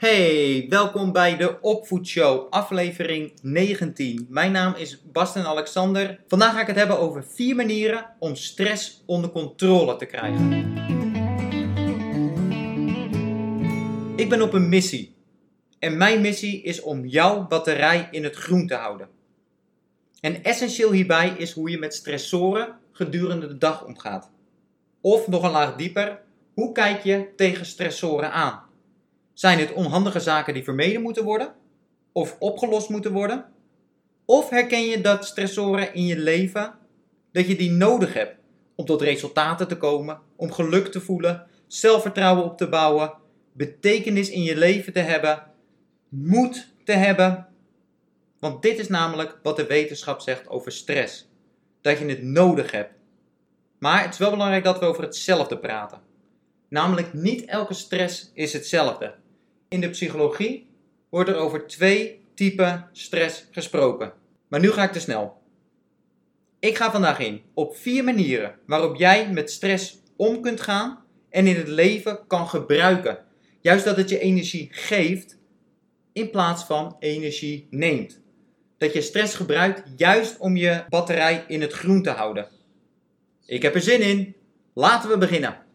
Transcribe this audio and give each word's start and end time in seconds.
Hey, 0.00 0.66
welkom 0.68 1.12
bij 1.12 1.36
de 1.36 1.60
Opvoedshow, 1.60 2.46
aflevering 2.50 3.32
19. 3.42 4.26
Mijn 4.28 4.52
naam 4.52 4.74
is 4.74 5.02
Basten 5.12 5.46
Alexander. 5.46 6.20
Vandaag 6.28 6.52
ga 6.52 6.60
ik 6.60 6.66
het 6.66 6.76
hebben 6.76 6.98
over 6.98 7.24
vier 7.24 7.56
manieren 7.56 8.16
om 8.18 8.34
stress 8.34 9.02
onder 9.06 9.30
controle 9.30 9.96
te 9.96 10.06
krijgen. 10.06 10.52
Ik 14.16 14.28
ben 14.28 14.42
op 14.42 14.52
een 14.52 14.68
missie. 14.68 15.14
En 15.78 15.96
mijn 15.96 16.20
missie 16.20 16.62
is 16.62 16.80
om 16.80 17.06
jouw 17.06 17.46
batterij 17.46 18.08
in 18.10 18.24
het 18.24 18.36
groen 18.36 18.66
te 18.66 18.74
houden. 18.74 19.08
En 20.20 20.44
essentieel 20.44 20.92
hierbij 20.92 21.34
is 21.38 21.52
hoe 21.52 21.70
je 21.70 21.78
met 21.78 21.94
stressoren 21.94 22.78
gedurende 22.92 23.46
de 23.46 23.58
dag 23.58 23.84
omgaat. 23.84 24.30
Of 25.00 25.28
nog 25.28 25.42
een 25.42 25.50
laag 25.50 25.76
dieper, 25.76 26.20
hoe 26.54 26.72
kijk 26.72 27.02
je 27.02 27.28
tegen 27.36 27.66
stressoren 27.66 28.32
aan? 28.32 28.68
Zijn 29.32 29.58
het 29.58 29.72
onhandige 29.72 30.20
zaken 30.20 30.54
die 30.54 30.64
vermeden 30.64 31.02
moeten 31.02 31.24
worden? 31.24 31.54
Of 32.12 32.36
opgelost 32.38 32.88
moeten 32.88 33.12
worden? 33.12 33.44
Of 34.24 34.50
herken 34.50 34.82
je 34.82 35.00
dat 35.00 35.24
stressoren 35.24 35.94
in 35.94 36.06
je 36.06 36.18
leven, 36.18 36.74
dat 37.32 37.46
je 37.46 37.56
die 37.56 37.70
nodig 37.70 38.14
hebt 38.14 38.36
om 38.74 38.84
tot 38.84 39.02
resultaten 39.02 39.68
te 39.68 39.76
komen, 39.76 40.20
om 40.36 40.52
geluk 40.52 40.86
te 40.86 41.00
voelen, 41.00 41.46
zelfvertrouwen 41.66 42.44
op 42.44 42.56
te 42.56 42.68
bouwen, 42.68 43.12
betekenis 43.52 44.30
in 44.30 44.42
je 44.42 44.56
leven 44.56 44.92
te 44.92 44.98
hebben, 44.98 45.46
moed 46.08 46.74
te 46.84 46.92
hebben? 46.92 47.46
Want 48.38 48.62
dit 48.62 48.78
is 48.78 48.88
namelijk 48.88 49.38
wat 49.42 49.56
de 49.56 49.66
wetenschap 49.66 50.20
zegt 50.20 50.48
over 50.48 50.72
stress. 50.72 51.28
Dat 51.80 51.98
je 51.98 52.06
het 52.06 52.22
nodig 52.22 52.70
hebt. 52.70 52.92
Maar 53.78 54.02
het 54.02 54.12
is 54.12 54.18
wel 54.18 54.30
belangrijk 54.30 54.64
dat 54.64 54.78
we 54.78 54.84
over 54.84 55.02
hetzelfde 55.02 55.58
praten. 55.58 56.00
Namelijk 56.70 57.12
niet 57.12 57.44
elke 57.44 57.74
stress 57.74 58.30
is 58.34 58.52
hetzelfde. 58.52 59.14
In 59.68 59.80
de 59.80 59.90
psychologie 59.90 60.70
wordt 61.08 61.28
er 61.28 61.36
over 61.36 61.66
twee 61.66 62.20
typen 62.34 62.88
stress 62.92 63.46
gesproken. 63.50 64.12
Maar 64.48 64.60
nu 64.60 64.70
ga 64.70 64.84
ik 64.84 64.92
te 64.92 65.00
snel. 65.00 65.42
Ik 66.58 66.76
ga 66.76 66.90
vandaag 66.90 67.18
in 67.18 67.42
op 67.54 67.76
vier 67.76 68.04
manieren 68.04 68.54
waarop 68.66 68.96
jij 68.96 69.30
met 69.30 69.50
stress 69.50 70.02
om 70.16 70.40
kunt 70.40 70.60
gaan 70.60 71.04
en 71.28 71.46
in 71.46 71.56
het 71.56 71.68
leven 71.68 72.26
kan 72.26 72.48
gebruiken. 72.48 73.18
Juist 73.60 73.84
dat 73.84 73.96
het 73.96 74.08
je 74.08 74.18
energie 74.18 74.68
geeft 74.70 75.38
in 76.12 76.30
plaats 76.30 76.64
van 76.64 76.96
energie 76.98 77.66
neemt. 77.70 78.20
Dat 78.78 78.92
je 78.92 79.00
stress 79.00 79.34
gebruikt 79.34 79.82
juist 79.96 80.38
om 80.38 80.56
je 80.56 80.84
batterij 80.88 81.44
in 81.48 81.60
het 81.60 81.72
groen 81.72 82.02
te 82.02 82.10
houden. 82.10 82.48
Ik 83.46 83.62
heb 83.62 83.74
er 83.74 83.80
zin 83.80 84.00
in. 84.00 84.34
Laten 84.74 85.10
we 85.10 85.18
beginnen. 85.18 85.68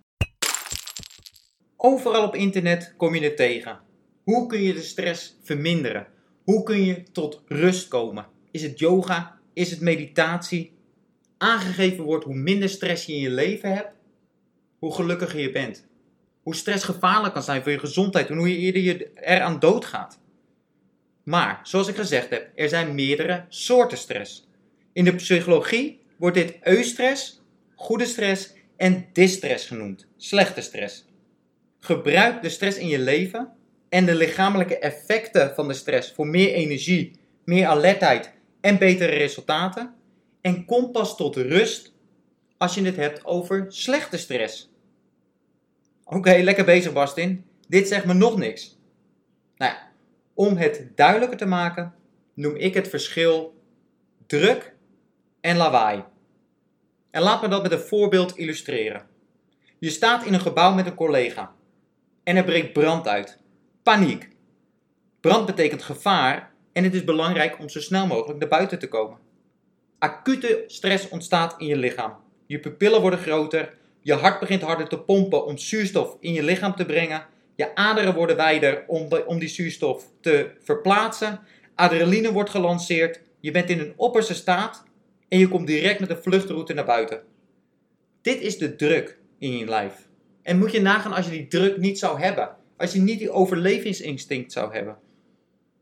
Overal 1.87 2.23
op 2.23 2.35
internet 2.35 2.93
kom 2.97 3.15
je 3.15 3.23
het 3.23 3.37
tegen. 3.37 3.79
Hoe 4.23 4.47
kun 4.47 4.61
je 4.61 4.73
de 4.73 4.81
stress 4.81 5.37
verminderen? 5.43 6.07
Hoe 6.43 6.63
kun 6.63 6.83
je 6.83 7.03
tot 7.11 7.41
rust 7.47 7.87
komen? 7.87 8.25
Is 8.51 8.61
het 8.61 8.79
yoga? 8.79 9.39
Is 9.53 9.71
het 9.71 9.81
meditatie? 9.81 10.71
Aangegeven 11.37 12.03
wordt 12.03 12.25
hoe 12.25 12.35
minder 12.35 12.69
stress 12.69 13.05
je 13.05 13.13
in 13.13 13.19
je 13.19 13.29
leven 13.29 13.73
hebt, 13.73 13.91
hoe 14.79 14.93
gelukkiger 14.93 15.39
je 15.39 15.51
bent. 15.51 15.87
Hoe 16.43 16.55
stress 16.55 16.83
gevaarlijk 16.83 17.33
kan 17.33 17.43
zijn 17.43 17.63
voor 17.63 17.71
je 17.71 17.79
gezondheid 17.79 18.29
en 18.29 18.37
hoe 18.37 18.49
je 18.49 18.57
eerder 18.57 18.81
je 18.81 19.11
eraan 19.13 19.59
doodgaat. 19.59 20.19
Maar, 21.23 21.59
zoals 21.63 21.87
ik 21.87 21.95
gezegd 21.95 22.29
heb, 22.29 22.51
er 22.55 22.69
zijn 22.69 22.95
meerdere 22.95 23.45
soorten 23.49 23.97
stress. 23.97 24.47
In 24.93 25.03
de 25.03 25.15
psychologie 25.15 25.99
wordt 26.17 26.37
dit 26.37 26.57
eustress, 26.61 27.41
goede 27.75 28.05
stress 28.05 28.53
en 28.77 29.05
distress 29.13 29.67
genoemd, 29.67 30.07
slechte 30.17 30.61
stress. 30.61 31.05
Gebruik 31.85 32.41
de 32.41 32.49
stress 32.49 32.77
in 32.77 32.87
je 32.87 32.99
leven 32.99 33.53
en 33.89 34.05
de 34.05 34.15
lichamelijke 34.15 34.77
effecten 34.77 35.55
van 35.55 35.67
de 35.67 35.73
stress 35.73 36.11
voor 36.11 36.27
meer 36.27 36.53
energie, 36.53 37.19
meer 37.43 37.67
alertheid 37.67 38.33
en 38.61 38.77
betere 38.77 39.11
resultaten. 39.11 39.93
En 40.41 40.65
kom 40.65 40.91
pas 40.91 41.15
tot 41.15 41.35
rust 41.35 41.93
als 42.57 42.73
je 42.73 42.81
het 42.81 42.95
hebt 42.95 43.25
over 43.25 43.65
slechte 43.67 44.17
stress. 44.17 44.71
Oké, 46.03 46.37
lekker 46.37 46.65
bezig 46.65 46.93
Bastin. 46.93 47.45
Dit 47.67 47.87
zegt 47.87 48.05
me 48.05 48.13
nog 48.13 48.37
niks. 48.37 48.77
Nou 49.57 49.71
ja, 49.71 49.91
om 50.33 50.57
het 50.57 50.91
duidelijker 50.95 51.37
te 51.37 51.45
maken, 51.45 51.93
noem 52.33 52.55
ik 52.55 52.73
het 52.73 52.87
verschil 52.87 53.61
druk 54.25 54.75
en 55.41 55.57
lawaai. 55.57 56.03
En 57.11 57.21
laat 57.21 57.41
me 57.41 57.47
dat 57.47 57.61
met 57.61 57.71
een 57.71 57.79
voorbeeld 57.79 58.37
illustreren. 58.37 59.05
Je 59.79 59.89
staat 59.89 60.25
in 60.25 60.33
een 60.33 60.39
gebouw 60.39 60.73
met 60.73 60.85
een 60.85 60.95
collega 60.95 61.53
en 62.25 62.35
er 62.35 62.43
breekt 62.43 62.73
brand 62.73 63.07
uit. 63.07 63.37
Paniek. 63.83 64.29
Brand 65.21 65.45
betekent 65.45 65.83
gevaar 65.83 66.51
en 66.73 66.83
het 66.83 66.93
is 66.93 67.03
belangrijk 67.03 67.59
om 67.59 67.69
zo 67.69 67.79
snel 67.79 68.07
mogelijk 68.07 68.39
naar 68.39 68.49
buiten 68.49 68.79
te 68.79 68.87
komen. 68.87 69.17
Acute 69.99 70.63
stress 70.67 71.09
ontstaat 71.09 71.55
in 71.57 71.67
je 71.67 71.75
lichaam. 71.75 72.15
Je 72.45 72.59
pupillen 72.59 73.01
worden 73.01 73.19
groter, 73.19 73.77
je 74.01 74.13
hart 74.13 74.39
begint 74.39 74.61
harder 74.61 74.87
te 74.87 74.99
pompen 74.99 75.45
om 75.45 75.57
zuurstof 75.57 76.17
in 76.19 76.33
je 76.33 76.43
lichaam 76.43 76.75
te 76.75 76.85
brengen, 76.85 77.25
je 77.55 77.75
aderen 77.75 78.13
worden 78.13 78.35
wijder 78.35 78.83
om, 78.87 79.07
om 79.25 79.39
die 79.39 79.49
zuurstof 79.49 80.07
te 80.21 80.51
verplaatsen, 80.59 81.39
adrenaline 81.75 82.31
wordt 82.31 82.49
gelanceerd, 82.49 83.21
je 83.39 83.51
bent 83.51 83.69
in 83.69 83.79
een 83.79 83.93
opperste 83.95 84.33
staat 84.33 84.83
en 85.27 85.39
je 85.39 85.47
komt 85.47 85.67
direct 85.67 85.99
met 85.99 86.09
een 86.09 86.21
vluchtroute 86.21 86.73
naar 86.73 86.85
buiten. 86.85 87.21
Dit 88.21 88.41
is 88.41 88.57
de 88.57 88.75
druk 88.75 89.17
in 89.39 89.57
je 89.57 89.65
lijf. 89.65 90.07
En 90.45 90.57
moet 90.57 90.71
je 90.71 90.81
nagaan 90.81 91.13
als 91.13 91.25
je 91.25 91.31
die 91.31 91.47
druk 91.47 91.77
niet 91.77 91.99
zou 91.99 92.19
hebben. 92.19 92.55
Als 92.77 92.93
je 92.93 92.99
niet 92.99 93.19
die 93.19 93.31
overlevingsinstinct 93.31 94.51
zou 94.51 94.73
hebben. 94.73 94.97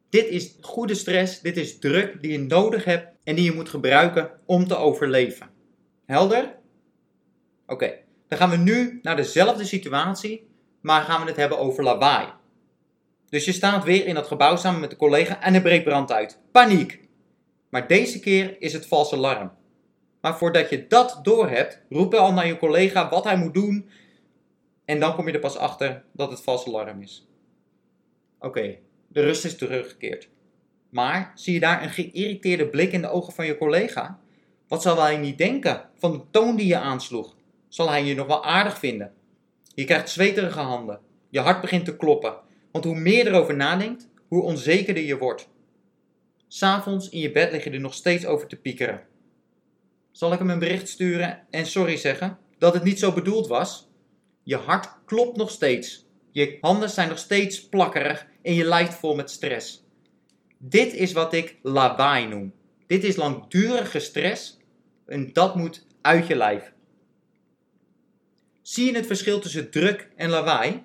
Dit 0.10 0.28
is 0.28 0.56
goede 0.62 0.96
stress, 0.96 1.42
dit 1.42 1.58
is 1.58 1.80
druk 1.80 2.22
die 2.22 2.32
je 2.32 2.40
nodig 2.40 2.84
hebt 2.84 3.08
en 3.24 3.36
die 3.36 3.44
je 3.44 3.52
moet 3.52 3.70
gebruiken 3.70 4.32
om 4.46 4.68
te 4.68 4.76
overleven. 4.76 5.50
Helder? 6.06 6.56
Oké, 7.68 7.94
dan 8.28 8.38
gaan 8.38 8.50
we 8.50 8.58
nu 8.58 9.00
naar 9.02 9.16
dezelfde 9.16 9.66
situatie, 9.66 10.48
maar 10.82 11.02
gaan 11.02 11.22
we 11.22 11.28
het 11.28 11.36
hebben 11.36 11.60
over 11.60 11.84
lawaai. 11.84 12.28
Dus 13.30 13.46
je 13.46 13.52
staat 13.52 13.84
weer 13.84 14.06
in 14.06 14.16
dat 14.16 14.28
gebouw 14.28 14.56
samen 14.56 14.80
met 14.80 14.92
een 14.92 14.98
collega 14.98 15.42
en 15.42 15.54
er 15.54 15.62
breekt 15.62 15.84
brand 15.84 16.12
uit. 16.12 16.40
Paniek! 16.52 17.00
Maar 17.70 17.88
deze 17.88 18.20
keer 18.20 18.56
is 18.60 18.74
het 18.74 18.86
vals 18.86 19.14
alarm. 19.14 19.52
Maar 20.22 20.38
voordat 20.38 20.70
je 20.70 20.88
dat 20.88 21.20
doorhebt, 21.24 21.82
roep 21.90 22.14
je 22.14 22.20
al 22.20 22.34
naar 22.34 22.48
je 22.48 22.58
collega 22.58 23.10
wat 23.10 23.24
hij 23.24 23.38
moet 23.38 23.54
doen 23.54 23.90
en 24.86 25.00
dan 25.00 25.16
kom 25.16 25.28
je 25.28 25.34
er 25.34 25.40
pas 25.40 25.58
achter 25.58 26.04
dat 26.12 26.30
het 26.30 26.42
vals 26.42 26.68
alarm 26.68 27.02
is. 27.02 27.28
Oké, 28.40 28.78
de 29.08 29.22
rust 29.22 29.46
is 29.46 29.58
teruggekeerd. 29.58 30.30
Maar 30.90 31.32
zie 31.36 31.54
je 31.54 31.60
daar 31.60 31.84
een 31.84 31.90
geïrriteerde 31.90 32.68
blik 32.68 32.92
in 32.92 33.02
de 33.02 33.10
ogen 33.10 33.34
van 33.34 33.46
je 33.46 33.58
collega? 33.58 34.20
Wat 34.68 34.82
zal 34.82 35.02
hij 35.02 35.18
niet 35.18 35.38
denken 35.38 35.90
van 35.98 36.12
de 36.12 36.22
toon 36.32 36.56
die 36.56 36.68
je 36.68 36.78
aansloeg? 36.78 37.36
Zal 37.68 37.90
hij 37.90 38.04
je 38.06 38.16
nog 38.16 38.28
wel 38.28 38.46
aardig 38.46 38.80
vinden? 38.80 39.14
Je 39.76 39.84
krijgt 39.84 40.10
zweterige 40.10 40.60
handen. 40.60 41.00
Je 41.30 41.40
hart 41.40 41.62
begint 41.62 41.86
te 41.86 41.98
kloppen. 41.98 42.36
Want 42.72 42.86
hoe 42.86 42.96
meer 42.96 43.28
erover 43.28 43.56
nadenkt, 43.56 44.10
hoe 44.28 44.42
onzekerder 44.42 45.04
je 45.04 45.18
wordt. 45.18 45.50
S'avonds 46.48 47.10
in 47.10 47.20
je 47.20 47.32
bed 47.32 47.52
lig 47.52 47.64
je 47.64 47.70
er 47.70 47.80
nog 47.80 47.94
steeds 47.94 48.26
over 48.26 48.48
te 48.48 48.56
piekeren. 48.56 49.02
Zal 50.12 50.34
ik 50.34 50.40
hem 50.40 50.50
een 50.50 50.60
bericht 50.60 50.90
sturen 50.90 51.46
en 51.50 51.66
sorry 51.66 51.98
zeggen 51.98 52.38
dat 52.58 52.74
het 52.74 52.84
niet 52.84 53.00
zo 53.00 53.12
bedoeld 53.12 53.48
was? 53.48 53.88
Je 54.44 54.56
hart 54.56 54.90
klopt 55.06 55.38
nog 55.38 55.52
steeds. 55.52 56.06
Je 56.32 56.58
handen 56.62 56.90
zijn 56.90 57.10
nog 57.10 57.18
steeds 57.18 57.70
plakkerig 57.70 58.28
en 58.42 58.54
je 58.54 58.64
lijf 58.64 58.96
vol 58.96 59.16
met 59.16 59.32
stress. 59.32 59.84
Dit 60.58 60.94
is 60.94 61.12
wat 61.12 61.34
ik 61.34 61.58
lawaai 61.62 62.28
noem. 62.28 62.54
Dit 62.88 63.04
is 63.04 63.16
langdurige 63.16 64.00
stress 64.00 64.58
en 65.06 65.34
dat 65.34 65.56
moet 65.56 65.86
uit 66.02 66.28
je 66.28 66.36
lijf. 66.36 66.74
Zie 68.62 68.86
je 68.86 68.96
het 68.96 69.06
verschil 69.06 69.40
tussen 69.40 69.72
druk 69.72 70.10
en 70.16 70.30
lawaai? 70.30 70.84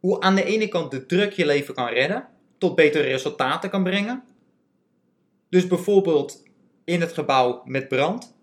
Hoe 0.00 0.20
aan 0.20 0.34
de 0.34 0.44
ene 0.44 0.68
kant 0.68 0.90
de 0.90 1.06
druk 1.06 1.32
je 1.32 1.46
leven 1.46 1.74
kan 1.74 1.88
redden, 1.88 2.28
tot 2.58 2.74
betere 2.74 3.04
resultaten 3.04 3.70
kan 3.70 3.82
brengen. 3.82 4.24
Dus 5.48 5.66
bijvoorbeeld 5.66 6.42
in 6.84 7.00
het 7.00 7.12
gebouw 7.12 7.62
met 7.64 7.88
brand, 7.88 8.34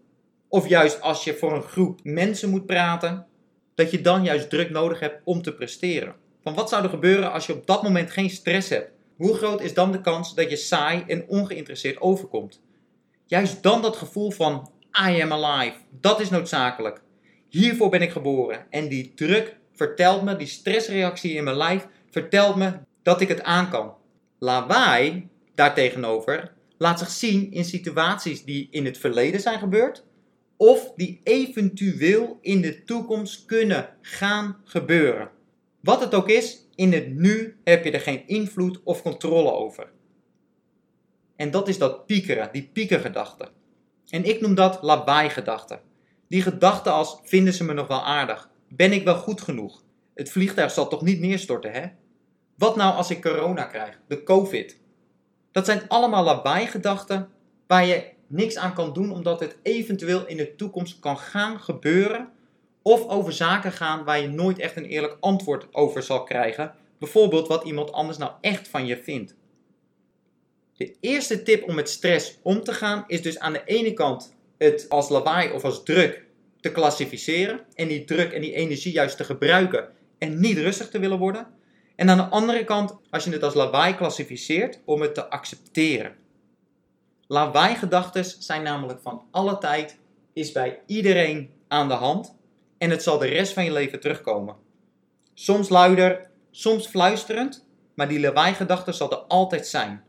of 0.47 0.67
juist 0.67 1.01
als 1.01 1.23
je 1.23 1.33
voor 1.33 1.53
een 1.53 1.63
groep 1.63 1.99
mensen 2.03 2.49
moet 2.49 2.65
praten, 2.65 3.27
dat 3.75 3.91
je 3.91 4.01
dan 4.01 4.23
juist 4.23 4.49
druk 4.49 4.69
nodig 4.69 4.99
hebt 4.99 5.21
om 5.23 5.41
te 5.41 5.53
presteren. 5.53 6.15
Van 6.41 6.53
wat 6.53 6.69
zou 6.69 6.83
er 6.83 6.89
gebeuren 6.89 7.31
als 7.31 7.45
je 7.45 7.53
op 7.53 7.67
dat 7.67 7.83
moment 7.83 8.11
geen 8.11 8.29
stress 8.29 8.69
hebt? 8.69 8.91
Hoe 9.15 9.33
groot 9.35 9.61
is 9.61 9.73
dan 9.73 9.91
de 9.91 10.01
kans 10.01 10.35
dat 10.35 10.49
je 10.49 10.55
saai 10.55 11.03
en 11.07 11.27
ongeïnteresseerd 11.27 12.01
overkomt? 12.01 12.61
Juist 13.25 13.63
dan 13.63 13.81
dat 13.81 13.95
gevoel 13.95 14.31
van 14.31 14.71
I 15.07 15.21
am 15.21 15.33
alive, 15.33 15.77
dat 15.99 16.19
is 16.19 16.29
noodzakelijk. 16.29 17.01
Hiervoor 17.49 17.89
ben 17.89 18.01
ik 18.01 18.11
geboren. 18.11 18.65
En 18.69 18.87
die 18.87 19.13
druk 19.13 19.57
vertelt 19.73 20.23
me, 20.23 20.35
die 20.35 20.47
stressreactie 20.47 21.33
in 21.33 21.43
mijn 21.43 21.57
lijf 21.57 21.87
vertelt 22.09 22.55
me 22.55 22.73
dat 23.03 23.21
ik 23.21 23.27
het 23.27 23.43
aan 23.43 23.69
kan. 23.69 23.93
Lawaai, 24.39 25.27
daartegenover, 25.55 26.53
laat 26.77 26.99
zich 26.99 27.09
zien 27.09 27.51
in 27.51 27.65
situaties 27.65 28.43
die 28.43 28.67
in 28.71 28.85
het 28.85 28.97
verleden 28.97 29.39
zijn 29.39 29.59
gebeurd 29.59 30.03
of 30.57 30.93
die 30.95 31.21
eventueel 31.23 32.37
in 32.41 32.61
de 32.61 32.83
toekomst 32.83 33.45
kunnen 33.45 33.89
gaan 34.01 34.57
gebeuren. 34.63 35.29
Wat 35.79 35.99
het 35.99 36.13
ook 36.13 36.29
is, 36.29 36.67
in 36.75 36.93
het 36.93 37.15
nu 37.15 37.57
heb 37.63 37.83
je 37.83 37.91
er 37.91 37.99
geen 37.99 38.27
invloed 38.27 38.81
of 38.83 39.01
controle 39.01 39.51
over. 39.51 39.91
En 41.35 41.51
dat 41.51 41.67
is 41.67 41.77
dat 41.77 42.05
piekeren, 42.05 42.49
die 42.51 42.69
piekergedachte. 42.73 43.49
En 44.09 44.23
ik 44.23 44.41
noem 44.41 44.55
dat 44.55 44.81
lawaai-gedachte. 44.81 45.79
Die 46.27 46.41
gedachte 46.41 46.89
als, 46.89 47.19
vinden 47.23 47.53
ze 47.53 47.63
me 47.63 47.73
nog 47.73 47.87
wel 47.87 48.03
aardig? 48.03 48.49
Ben 48.67 48.91
ik 48.91 49.03
wel 49.03 49.15
goed 49.15 49.41
genoeg? 49.41 49.83
Het 50.13 50.31
vliegtuig 50.31 50.71
zal 50.71 50.87
toch 50.87 51.01
niet 51.01 51.19
neerstorten, 51.19 51.71
hè? 51.71 51.87
Wat 52.57 52.75
nou 52.75 52.95
als 52.95 53.09
ik 53.09 53.21
corona 53.21 53.63
krijg? 53.63 53.99
De 54.07 54.23
COVID? 54.23 54.79
Dat 55.51 55.65
zijn 55.65 55.87
allemaal 55.87 56.23
lawaai-gedachten 56.23 57.29
waar 57.67 57.85
je 57.85 58.12
niks 58.33 58.57
aan 58.57 58.73
kan 58.73 58.93
doen 58.93 59.11
omdat 59.11 59.39
het 59.39 59.57
eventueel 59.61 60.27
in 60.27 60.37
de 60.37 60.55
toekomst 60.55 60.99
kan 60.99 61.17
gaan 61.17 61.59
gebeuren 61.59 62.29
of 62.81 63.07
over 63.07 63.33
zaken 63.33 63.71
gaan 63.71 64.03
waar 64.03 64.21
je 64.21 64.27
nooit 64.27 64.59
echt 64.59 64.75
een 64.75 64.85
eerlijk 64.85 65.17
antwoord 65.19 65.67
over 65.71 66.03
zal 66.03 66.23
krijgen. 66.23 66.73
Bijvoorbeeld 66.99 67.47
wat 67.47 67.63
iemand 67.63 67.91
anders 67.91 68.17
nou 68.17 68.31
echt 68.41 68.67
van 68.67 68.85
je 68.85 68.97
vindt. 68.97 69.35
De 70.77 70.95
eerste 70.99 71.43
tip 71.43 71.67
om 71.67 71.75
met 71.75 71.89
stress 71.89 72.39
om 72.41 72.63
te 72.63 72.73
gaan 72.73 73.03
is 73.07 73.21
dus 73.21 73.39
aan 73.39 73.53
de 73.53 73.63
ene 73.65 73.93
kant 73.93 74.35
het 74.57 74.85
als 74.89 75.09
lawaai 75.09 75.51
of 75.51 75.63
als 75.63 75.83
druk 75.83 76.25
te 76.59 76.71
klassificeren 76.71 77.61
en 77.73 77.87
die 77.87 78.03
druk 78.03 78.31
en 78.31 78.41
die 78.41 78.53
energie 78.53 78.91
juist 78.91 79.17
te 79.17 79.23
gebruiken 79.23 79.89
en 80.17 80.39
niet 80.39 80.57
rustig 80.57 80.89
te 80.89 80.99
willen 80.99 81.19
worden. 81.19 81.47
En 81.95 82.09
aan 82.09 82.17
de 82.17 82.23
andere 82.23 82.63
kant, 82.63 82.97
als 83.09 83.23
je 83.23 83.31
het 83.31 83.43
als 83.43 83.53
lawaai 83.53 83.95
klassificeert, 83.95 84.79
om 84.85 85.01
het 85.01 85.13
te 85.13 85.29
accepteren. 85.29 86.15
Lawaai-gedachten 87.27 88.25
zijn 88.25 88.63
namelijk 88.63 89.01
van 89.01 89.27
alle 89.31 89.57
tijd, 89.57 89.99
is 90.33 90.51
bij 90.51 90.81
iedereen 90.85 91.53
aan 91.67 91.87
de 91.87 91.93
hand 91.93 92.35
en 92.77 92.89
het 92.89 93.03
zal 93.03 93.17
de 93.17 93.27
rest 93.27 93.53
van 93.53 93.63
je 93.63 93.71
leven 93.71 93.99
terugkomen. 93.99 94.55
Soms 95.33 95.69
luider, 95.69 96.29
soms 96.51 96.87
fluisterend, 96.87 97.65
maar 97.93 98.07
die 98.07 98.19
lawaai-gedachte 98.19 98.91
zal 98.91 99.11
er 99.11 99.17
altijd 99.17 99.67
zijn. 99.67 100.03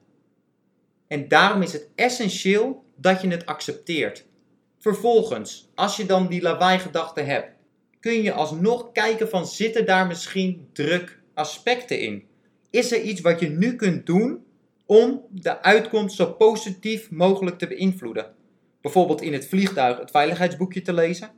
En 1.07 1.29
daarom 1.29 1.63
is 1.63 1.73
het 1.73 1.89
essentieel 1.95 2.85
dat 2.97 3.21
je 3.21 3.29
het 3.29 3.47
accepteert. 3.47 4.27
Vervolgens, 4.79 5.71
als 5.75 5.97
je 5.97 6.07
dan 6.07 6.27
die 6.27 6.43
lawaai-gedachte 6.43 7.21
hebt, 7.21 7.57
kun 8.01 8.23
je 8.23 8.33
alsnog 8.33 8.93
kijken 8.93 9.29
van 9.29 9.47
zitten 9.47 9.87
daar 9.87 10.07
misschien 10.07 10.69
druk 10.73 11.21
aspecten 11.35 12.01
in? 12.01 12.25
Is 12.71 12.93
er 12.93 13.01
iets 13.01 13.21
wat 13.21 13.41
je 13.41 13.49
nu 13.49 13.77
kunt 13.77 14.07
doen 14.07 14.44
om 14.87 15.23
de 15.31 15.63
uitkomst 15.63 16.17
zo 16.17 16.33
positief 16.33 17.11
mogelijk 17.11 17.59
te 17.59 17.67
beïnvloeden? 17.67 18.35
Bijvoorbeeld 18.81 19.23
in 19.23 19.33
het 19.33 19.49
vliegtuig 19.49 19.99
het 19.99 20.11
veiligheidsboekje 20.11 20.83
te 20.83 20.93
lezen, 20.93 21.31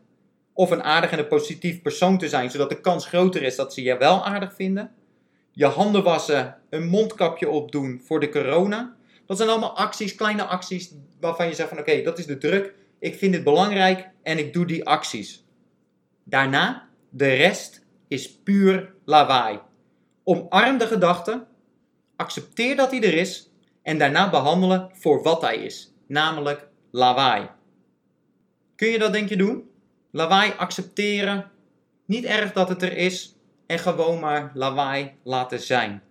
of 0.53 0.71
een 0.71 0.83
aardig 0.83 1.11
en 1.11 1.19
een 1.19 1.29
positief 1.29 1.83
persoon 1.83 2.19
te 2.19 2.29
zijn, 2.29 2.51
zodat 2.51 2.69
de 2.69 2.81
kans 2.81 3.07
groter 3.07 3.43
is 3.43 3.57
dat 3.57 3.75
ze 3.75 3.83
je 3.83 3.97
wel 3.97 4.25
aardig 4.25 4.55
vinden. 4.55 4.93
Je 5.51 5.67
handen 5.67 6.03
wassen, 6.03 6.57
een 6.71 6.89
mondkapje 6.89 7.49
opdoen 7.49 8.01
voor 8.05 8.21
de 8.21 8.29
corona. 8.29 8.97
Dat 9.27 9.37
zijn 9.37 9.49
allemaal 9.49 9.77
acties, 9.77 10.15
kleine 10.15 10.45
acties, 10.45 10.95
waarvan 11.21 11.47
je 11.47 11.55
zegt 11.55 11.69
van 11.69 11.79
oké, 11.79 12.03
dat 12.03 12.19
is 12.19 12.27
de 12.27 12.39
druk. 12.39 12.75
Ik 12.99 13.15
vind 13.15 13.33
dit 13.33 13.45
belangrijk 13.45 14.09
en 14.23 14.39
ik 14.39 14.53
doe 14.53 14.67
die 14.67 14.85
acties. 14.85 15.45
Daarna, 16.25 16.89
de 17.09 17.35
rest 17.35 17.85
is 18.09 18.33
puur 18.33 18.95
lawaai. 19.05 19.59
Omarm 20.25 20.79
de 20.79 20.87
gedachte, 20.87 21.47
accepteer 22.17 22.77
dat 22.77 22.91
hij 22.91 23.03
er 23.03 23.15
is 23.15 23.51
en 23.83 23.99
daarna 23.99 24.31
behandelen 24.31 24.91
voor 24.93 25.23
wat 25.23 25.41
hij 25.41 25.57
is, 25.57 25.93
namelijk 26.07 26.69
lawaai. 26.91 27.49
Kun 28.77 28.89
je 28.89 28.99
dat 28.99 29.13
denk 29.13 29.29
je 29.29 29.37
doen? 29.37 29.71
Lawaai 30.11 30.53
accepteren, 30.57 31.51
niet 32.07 32.25
erg 32.25 32.53
dat 32.53 32.69
het 32.69 32.83
er 32.83 32.97
is 32.97 33.37
en 33.67 33.79
gewoon 33.79 34.21
maar 34.21 34.51
lawaai 34.55 35.13
laten 35.23 35.61
zijn. 35.61 36.03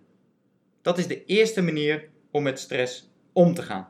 Dat 0.82 0.98
is 0.98 1.06
de 1.06 1.24
eerste 1.24 1.62
manier 1.62 2.08
om 2.30 2.42
met 2.42 2.58
stress 2.58 3.10
om 3.32 3.54
te 3.54 3.62
gaan. 3.62 3.88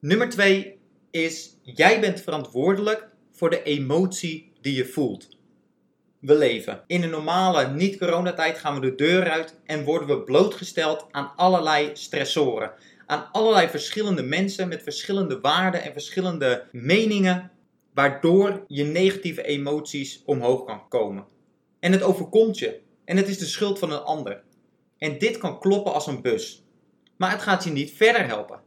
Nummer 0.00 0.28
2 0.28 0.78
is 1.10 1.56
jij 1.62 2.00
bent 2.00 2.20
verantwoordelijk 2.20 3.08
voor 3.30 3.50
de 3.50 3.62
emotie 3.62 4.52
die 4.60 4.74
je 4.74 4.84
voelt. 4.84 5.28
We 6.24 6.34
leven. 6.34 6.84
In 6.86 7.02
een 7.02 7.10
normale 7.10 7.68
niet-coronatijd 7.68 8.58
gaan 8.58 8.74
we 8.74 8.80
de 8.80 8.94
deur 8.94 9.30
uit 9.30 9.60
en 9.64 9.84
worden 9.84 10.08
we 10.08 10.22
blootgesteld 10.22 11.06
aan 11.10 11.32
allerlei 11.36 11.90
stressoren. 11.92 12.72
Aan 13.06 13.28
allerlei 13.32 13.68
verschillende 13.68 14.22
mensen 14.22 14.68
met 14.68 14.82
verschillende 14.82 15.40
waarden 15.40 15.82
en 15.82 15.92
verschillende 15.92 16.64
meningen 16.72 17.50
waardoor 17.94 18.64
je 18.68 18.84
negatieve 18.84 19.42
emoties 19.42 20.22
omhoog 20.24 20.64
kan 20.64 20.88
komen. 20.88 21.26
En 21.80 21.92
het 21.92 22.02
overkomt 22.02 22.58
je. 22.58 22.80
En 23.04 23.16
het 23.16 23.28
is 23.28 23.38
de 23.38 23.46
schuld 23.46 23.78
van 23.78 23.92
een 23.92 24.02
ander. 24.02 24.42
En 24.98 25.18
dit 25.18 25.38
kan 25.38 25.60
kloppen 25.60 25.92
als 25.92 26.06
een 26.06 26.22
bus. 26.22 26.64
Maar 27.16 27.30
het 27.30 27.42
gaat 27.42 27.64
je 27.64 27.70
niet 27.70 27.92
verder 27.92 28.26
helpen. 28.26 28.60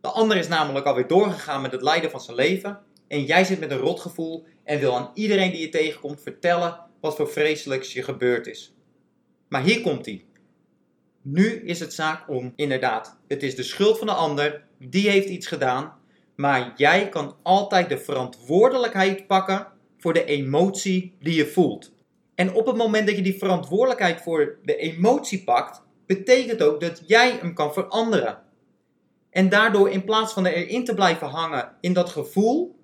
De 0.00 0.08
ander 0.08 0.36
is 0.36 0.48
namelijk 0.48 0.86
alweer 0.86 1.06
doorgegaan 1.06 1.62
met 1.62 1.72
het 1.72 1.82
lijden 1.82 2.10
van 2.10 2.20
zijn 2.20 2.36
leven. 2.36 2.80
En 3.08 3.24
jij 3.24 3.44
zit 3.44 3.60
met 3.60 3.70
een 3.70 3.78
rotgevoel 3.78 4.46
en 4.64 4.78
wil 4.78 4.96
aan 4.96 5.10
iedereen 5.14 5.50
die 5.50 5.60
je 5.60 5.68
tegenkomt 5.68 6.22
vertellen 6.22 6.80
wat 7.00 7.16
voor 7.16 7.28
vreselijks 7.28 7.92
je 7.92 8.02
gebeurd 8.02 8.46
is. 8.46 8.74
Maar 9.48 9.62
hier 9.62 9.80
komt 9.80 10.06
hij. 10.06 10.24
Nu 11.22 11.46
is 11.46 11.80
het 11.80 11.92
zaak 11.92 12.28
om, 12.28 12.52
inderdaad, 12.56 13.18
het 13.28 13.42
is 13.42 13.56
de 13.56 13.62
schuld 13.62 13.98
van 13.98 14.06
de 14.06 14.12
ander, 14.12 14.64
die 14.78 15.10
heeft 15.10 15.28
iets 15.28 15.46
gedaan, 15.46 15.94
maar 16.36 16.72
jij 16.76 17.08
kan 17.08 17.36
altijd 17.42 17.88
de 17.88 17.98
verantwoordelijkheid 17.98 19.26
pakken 19.26 19.66
voor 19.98 20.12
de 20.12 20.24
emotie 20.24 21.16
die 21.20 21.34
je 21.34 21.46
voelt. 21.46 21.92
En 22.34 22.54
op 22.54 22.66
het 22.66 22.76
moment 22.76 23.06
dat 23.06 23.16
je 23.16 23.22
die 23.22 23.38
verantwoordelijkheid 23.38 24.22
voor 24.22 24.58
de 24.62 24.76
emotie 24.76 25.44
pakt, 25.44 25.82
betekent 26.06 26.62
ook 26.62 26.80
dat 26.80 27.02
jij 27.06 27.30
hem 27.40 27.54
kan 27.54 27.72
veranderen. 27.72 28.42
En 29.30 29.48
daardoor 29.48 29.90
in 29.90 30.04
plaats 30.04 30.32
van 30.32 30.46
erin 30.46 30.84
te 30.84 30.94
blijven 30.94 31.26
hangen 31.26 31.72
in 31.80 31.92
dat 31.92 32.08
gevoel, 32.08 32.75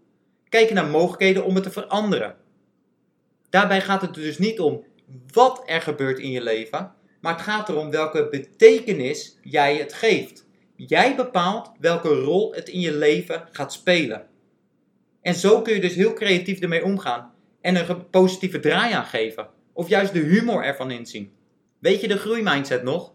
kijken 0.53 0.75
naar 0.75 0.87
mogelijkheden 0.87 1.45
om 1.45 1.55
het 1.55 1.65
te 1.65 1.71
veranderen. 1.71 2.35
Daarbij 3.51 3.81
gaat 3.81 4.03
het 4.03 4.15
dus 4.15 4.39
niet 4.39 4.61
om 4.61 4.85
wat 5.33 5.63
er 5.67 5.81
gebeurt 5.81 6.19
in 6.19 6.31
je 6.31 6.43
leven, 6.43 6.93
maar 7.21 7.33
het 7.33 7.43
gaat 7.43 7.69
erom 7.69 7.91
welke 7.91 8.29
betekenis 8.31 9.39
jij 9.43 9.77
het 9.77 9.93
geeft. 9.93 10.47
Jij 10.77 11.17
bepaalt 11.17 11.71
welke 11.81 12.09
rol 12.09 12.55
het 12.55 12.69
in 12.69 12.81
je 12.81 12.97
leven 12.97 13.49
gaat 13.53 13.73
spelen. 13.73 14.27
En 15.23 15.35
zo 15.35 15.63
kun 15.63 15.75
je 15.75 15.81
dus 15.81 15.95
heel 15.95 16.13
creatief 16.13 16.61
ermee 16.61 16.85
omgaan 16.85 17.35
en 17.61 17.77
een 17.77 18.11
positieve 18.11 18.61
draai 18.61 18.93
aan 18.93 19.05
geven. 19.05 19.49
Of 19.73 19.89
juist 19.89 20.13
de 20.13 20.19
humor 20.19 20.65
ervan 20.65 20.91
inzien. 20.91 21.33
Weet 21.79 22.01
je 22.01 22.09
de 22.09 22.19
groeimindset 22.19 22.83
nog? 22.83 23.13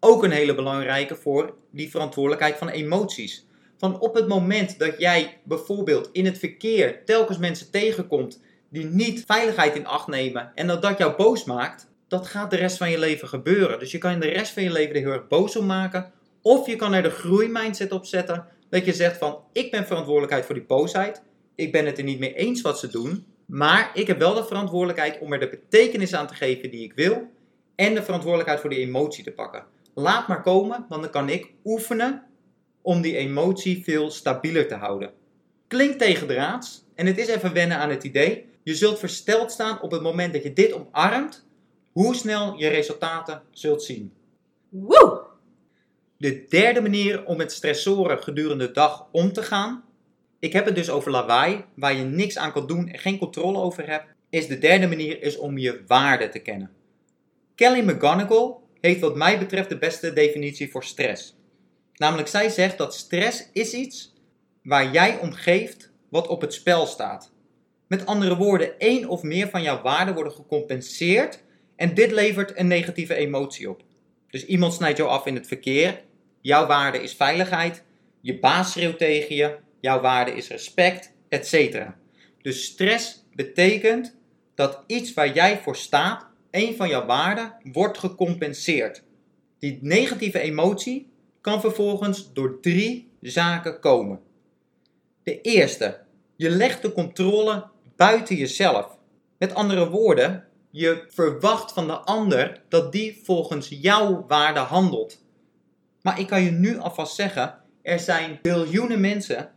Ook 0.00 0.24
een 0.24 0.30
hele 0.30 0.54
belangrijke 0.54 1.16
voor 1.16 1.54
die 1.70 1.90
verantwoordelijkheid 1.90 2.56
van 2.56 2.68
emoties. 2.68 3.46
Van 3.82 4.00
op 4.00 4.14
het 4.14 4.28
moment 4.28 4.78
dat 4.78 4.98
jij 4.98 5.38
bijvoorbeeld 5.44 6.08
in 6.12 6.24
het 6.24 6.38
verkeer 6.38 7.04
telkens 7.04 7.38
mensen 7.38 7.70
tegenkomt 7.70 8.40
die 8.70 8.84
niet 8.84 9.24
veiligheid 9.26 9.76
in 9.76 9.86
acht 9.86 10.06
nemen 10.06 10.52
en 10.54 10.66
dat 10.66 10.82
dat 10.82 10.98
jou 10.98 11.16
boos 11.16 11.44
maakt, 11.44 11.90
dat 12.08 12.26
gaat 12.26 12.50
de 12.50 12.56
rest 12.56 12.76
van 12.76 12.90
je 12.90 12.98
leven 12.98 13.28
gebeuren. 13.28 13.78
Dus 13.78 13.90
je 13.90 13.98
kan 13.98 14.20
de 14.20 14.28
rest 14.28 14.52
van 14.52 14.62
je 14.62 14.72
leven 14.72 14.94
er 14.94 15.00
heel 15.00 15.12
erg 15.12 15.28
boos 15.28 15.56
om 15.56 15.66
maken 15.66 16.12
of 16.42 16.66
je 16.66 16.76
kan 16.76 16.92
er 16.92 17.02
de 17.02 17.10
groeimindset 17.10 17.92
op 17.92 18.04
zetten. 18.04 18.46
Dat 18.70 18.84
je 18.84 18.92
zegt 18.92 19.18
van, 19.18 19.38
ik 19.52 19.70
ben 19.70 19.86
verantwoordelijkheid 19.86 20.44
voor 20.44 20.54
die 20.54 20.64
boosheid. 20.64 21.22
Ik 21.54 21.72
ben 21.72 21.86
het 21.86 21.98
er 21.98 22.04
niet 22.04 22.18
mee 22.18 22.34
eens 22.34 22.60
wat 22.60 22.78
ze 22.78 22.88
doen. 22.88 23.26
Maar 23.46 23.90
ik 23.94 24.06
heb 24.06 24.18
wel 24.18 24.34
de 24.34 24.44
verantwoordelijkheid 24.44 25.18
om 25.18 25.32
er 25.32 25.40
de 25.40 25.48
betekenis 25.48 26.14
aan 26.14 26.26
te 26.26 26.34
geven 26.34 26.70
die 26.70 26.84
ik 26.84 26.92
wil. 26.92 27.30
En 27.74 27.94
de 27.94 28.02
verantwoordelijkheid 28.02 28.60
voor 28.60 28.70
die 28.70 28.86
emotie 28.86 29.24
te 29.24 29.32
pakken. 29.32 29.64
Laat 29.94 30.28
maar 30.28 30.42
komen, 30.42 30.86
want 30.88 31.02
dan 31.02 31.10
kan 31.10 31.28
ik 31.28 31.52
oefenen 31.64 32.22
om 32.82 33.00
die 33.00 33.16
emotie 33.16 33.82
veel 33.84 34.10
stabieler 34.10 34.68
te 34.68 34.74
houden. 34.74 35.12
Klinkt 35.66 35.98
tegendraads 35.98 36.84
en 36.94 37.06
het 37.06 37.18
is 37.18 37.28
even 37.28 37.52
wennen 37.52 37.76
aan 37.76 37.90
het 37.90 38.04
idee. 38.04 38.46
Je 38.62 38.74
zult 38.74 38.98
versteld 38.98 39.52
staan 39.52 39.80
op 39.80 39.90
het 39.90 40.02
moment 40.02 40.32
dat 40.32 40.42
je 40.42 40.52
dit 40.52 40.72
omarmt, 40.72 41.46
hoe 41.92 42.14
snel 42.14 42.58
je 42.58 42.68
resultaten 42.68 43.42
zult 43.50 43.82
zien. 43.82 44.12
Woe! 44.68 45.20
De 46.16 46.44
derde 46.48 46.80
manier 46.80 47.24
om 47.24 47.36
met 47.36 47.52
stressoren 47.52 48.22
gedurende 48.22 48.66
de 48.66 48.72
dag 48.72 49.06
om 49.10 49.32
te 49.32 49.42
gaan, 49.42 49.84
ik 50.38 50.52
heb 50.52 50.64
het 50.64 50.74
dus 50.74 50.90
over 50.90 51.10
lawaai, 51.10 51.64
waar 51.74 51.94
je 51.94 52.02
niks 52.02 52.38
aan 52.38 52.52
kan 52.52 52.66
doen 52.66 52.88
en 52.88 52.98
geen 52.98 53.18
controle 53.18 53.58
over 53.58 53.88
hebt, 53.88 54.06
is 54.30 54.46
de 54.46 54.58
derde 54.58 54.86
manier 54.86 55.22
is 55.22 55.36
om 55.36 55.58
je 55.58 55.82
waarde 55.86 56.28
te 56.28 56.38
kennen. 56.38 56.70
Kelly 57.54 57.80
McGonigal 57.80 58.62
heeft 58.80 59.00
wat 59.00 59.16
mij 59.16 59.38
betreft 59.38 59.68
de 59.68 59.78
beste 59.78 60.12
definitie 60.12 60.70
voor 60.70 60.84
stress. 60.84 61.36
Namelijk 62.02 62.28
zij 62.28 62.48
zegt 62.48 62.78
dat 62.78 62.94
stress 62.94 63.48
is 63.52 63.72
iets 63.72 64.14
waar 64.62 64.92
jij 64.92 65.18
om 65.18 65.32
geeft 65.32 65.90
wat 66.08 66.28
op 66.28 66.40
het 66.40 66.54
spel 66.54 66.86
staat. 66.86 67.32
Met 67.86 68.06
andere 68.06 68.36
woorden, 68.36 68.78
één 68.78 69.08
of 69.08 69.22
meer 69.22 69.48
van 69.48 69.62
jouw 69.62 69.82
waarden 69.82 70.14
worden 70.14 70.32
gecompenseerd 70.32 71.42
en 71.76 71.94
dit 71.94 72.10
levert 72.10 72.58
een 72.58 72.66
negatieve 72.66 73.14
emotie 73.14 73.70
op. 73.70 73.82
Dus 74.30 74.46
iemand 74.46 74.74
snijdt 74.74 74.98
jou 74.98 75.10
af 75.10 75.26
in 75.26 75.34
het 75.34 75.46
verkeer 75.46 76.04
Jouw 76.40 76.66
waarde 76.66 77.02
is 77.02 77.14
veiligheid. 77.14 77.84
Je 78.20 78.38
baas 78.38 78.72
schreeuwt 78.72 78.98
tegen 78.98 79.34
je. 79.34 79.56
Jouw 79.80 80.00
waarde 80.00 80.34
is 80.34 80.48
respect, 80.48 81.12
etc. 81.28 81.86
Dus 82.40 82.64
stress 82.64 83.24
betekent 83.34 84.16
dat 84.54 84.82
iets 84.86 85.14
waar 85.14 85.32
jij 85.32 85.58
voor 85.58 85.76
staat 85.76 86.26
een 86.50 86.76
van 86.76 86.88
jouw 86.88 87.06
waarden 87.06 87.54
wordt 87.62 87.98
gecompenseerd. 87.98 89.02
Die 89.58 89.78
negatieve 89.80 90.38
emotie 90.38 91.11
kan 91.42 91.60
vervolgens 91.60 92.32
door 92.32 92.60
drie 92.60 93.10
zaken 93.20 93.80
komen. 93.80 94.20
De 95.22 95.40
eerste, 95.40 96.00
je 96.36 96.50
legt 96.50 96.82
de 96.82 96.92
controle 96.92 97.64
buiten 97.96 98.36
jezelf. 98.36 98.98
Met 99.38 99.54
andere 99.54 99.88
woorden, 99.88 100.44
je 100.70 101.04
verwacht 101.08 101.72
van 101.72 101.86
de 101.86 101.98
ander 101.98 102.62
dat 102.68 102.92
die 102.92 103.20
volgens 103.24 103.68
jouw 103.68 104.24
waarde 104.28 104.60
handelt. 104.60 105.24
Maar 106.02 106.20
ik 106.20 106.26
kan 106.26 106.42
je 106.42 106.50
nu 106.50 106.78
alvast 106.78 107.14
zeggen, 107.14 107.58
er 107.82 107.98
zijn 107.98 108.38
biljoenen 108.42 109.00
mensen 109.00 109.50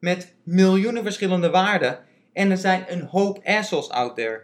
met 0.00 0.34
miljoenen 0.42 1.02
verschillende 1.02 1.50
waarden 1.50 1.98
en 2.32 2.50
er 2.50 2.56
zijn 2.56 2.84
een 2.88 3.02
hoop 3.02 3.40
assholes 3.44 3.88
out 3.88 4.14
there. 4.16 4.42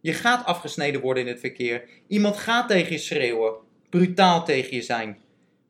Je 0.00 0.12
gaat 0.12 0.44
afgesneden 0.44 1.00
worden 1.00 1.22
in 1.22 1.28
het 1.28 1.40
verkeer. 1.40 1.88
Iemand 2.06 2.36
gaat 2.36 2.68
tegen 2.68 2.92
je 2.92 2.98
schreeuwen, 2.98 3.54
brutaal 3.90 4.44
tegen 4.44 4.74
je 4.74 4.82
zijn. 4.82 5.23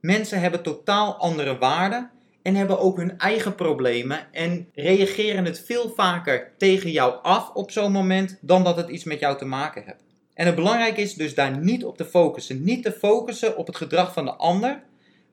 Mensen 0.05 0.41
hebben 0.41 0.63
totaal 0.63 1.15
andere 1.15 1.59
waarden 1.59 2.11
en 2.43 2.55
hebben 2.55 2.79
ook 2.79 2.97
hun 2.97 3.19
eigen 3.19 3.55
problemen 3.55 4.33
en 4.33 4.69
reageren 4.75 5.45
het 5.45 5.61
veel 5.61 5.93
vaker 5.97 6.53
tegen 6.59 6.91
jou 6.91 7.15
af 7.23 7.51
op 7.55 7.71
zo'n 7.71 7.93
moment 7.93 8.39
dan 8.41 8.65
dat 8.65 8.77
het 8.77 8.89
iets 8.89 9.05
met 9.05 9.21
jou 9.21 9.39
te 9.39 9.45
maken 9.45 9.83
heeft. 9.85 10.05
En 10.35 10.47
het 10.47 10.55
belangrijke 10.55 11.01
is 11.01 11.15
dus 11.15 11.35
daar 11.35 11.59
niet 11.59 11.85
op 11.85 11.97
te 11.97 12.05
focussen. 12.05 12.65
Niet 12.65 12.83
te 12.83 12.93
focussen 12.93 13.57
op 13.57 13.67
het 13.67 13.77
gedrag 13.77 14.13
van 14.13 14.25
de 14.25 14.35
ander, 14.35 14.83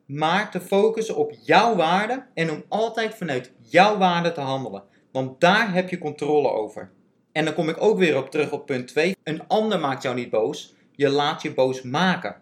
maar 0.06 0.52
te 0.52 0.62
focussen 0.62 1.16
op 1.16 1.34
jouw 1.42 1.76
waarde 1.76 2.26
en 2.34 2.52
om 2.52 2.64
altijd 2.68 3.16
vanuit 3.16 3.52
jouw 3.58 3.98
waarde 3.98 4.32
te 4.32 4.42
handelen. 4.42 4.84
Want 5.12 5.40
daar 5.42 5.74
heb 5.74 5.90
je 5.90 5.98
controle 5.98 6.50
over. 6.50 6.92
En 7.32 7.46
dan 7.46 7.54
kom 7.54 7.70
ik 7.70 7.82
ook 7.82 7.98
weer 7.98 8.18
op 8.18 8.30
terug 8.30 8.52
op 8.52 8.66
punt 8.66 8.88
2. 8.88 9.16
Een 9.24 9.48
ander 9.48 9.80
maakt 9.80 10.04
jou 10.04 10.16
niet 10.16 10.30
boos, 10.30 10.76
je 10.96 11.10
laat 11.10 11.42
je 11.42 11.54
boos 11.54 11.82
maken. 11.82 12.36